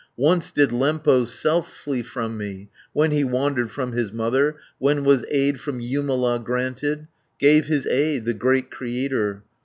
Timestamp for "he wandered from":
3.11-3.91